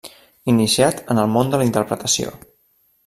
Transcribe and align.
Iniciat 0.53 1.03
en 1.15 1.21
el 1.25 1.29
món 1.35 1.53
de 1.53 1.59
la 1.63 1.67
interpretació. 1.71 2.33